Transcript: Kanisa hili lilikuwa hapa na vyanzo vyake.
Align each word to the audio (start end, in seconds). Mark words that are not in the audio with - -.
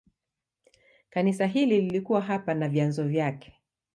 Kanisa 1.09 1.45
hili 1.47 1.81
lilikuwa 1.81 2.21
hapa 2.21 2.53
na 2.53 2.69
vyanzo 2.69 3.03
vyake. 3.03 3.53